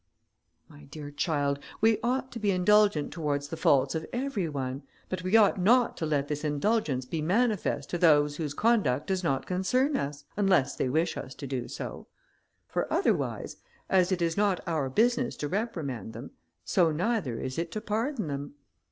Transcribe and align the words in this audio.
"My 0.67 0.85
dear 0.85 1.11
child, 1.11 1.59
we 1.79 1.99
ought 2.01 2.31
to 2.31 2.39
be 2.39 2.49
indulgent 2.49 3.13
towards 3.13 3.49
the 3.49 3.55
faults 3.55 3.93
of 3.93 4.03
every 4.11 4.49
one, 4.49 4.81
but 5.09 5.21
we 5.21 5.37
ought 5.37 5.59
not 5.61 5.95
to 5.97 6.07
let 6.07 6.27
this 6.27 6.43
indulgence 6.43 7.05
be 7.05 7.21
manifest 7.21 7.91
to 7.91 7.99
those 7.99 8.37
whose 8.37 8.55
conduct 8.55 9.05
does 9.05 9.23
not 9.23 9.45
concern 9.45 9.95
us, 9.95 10.25
unless 10.35 10.75
they 10.75 10.89
wish 10.89 11.17
us 11.17 11.35
to 11.35 11.45
do 11.45 11.67
so; 11.67 12.07
for 12.67 12.91
otherwise, 12.91 13.57
as 13.91 14.11
it 14.11 14.23
is 14.23 14.35
not 14.35 14.59
our 14.67 14.89
business 14.89 15.35
to 15.35 15.47
reprimand 15.47 16.13
them, 16.13 16.31
so 16.65 16.89
neither 16.91 17.39
is 17.39 17.59
it 17.59 17.71
to 17.73 17.79
pardon 17.79 18.25
them. 18.25 18.55